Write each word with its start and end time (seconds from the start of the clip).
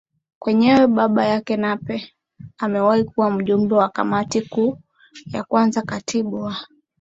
kwenyewe 0.39 0.87
baba 0.87 1.25
yake 1.25 1.57
Nape 1.57 2.13
amewahi 2.57 3.03
kuwa 3.03 3.31
mjumbe 3.31 3.75
wa 3.75 3.89
Kamati 3.89 4.41
Kuu 4.41 4.77
ya 5.25 5.43
kwanza 5.43 5.81
Katibu 5.81 6.35
wa 6.43 6.55